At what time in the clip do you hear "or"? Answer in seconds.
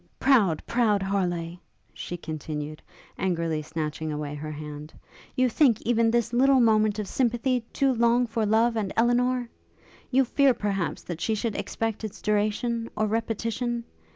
12.97-13.05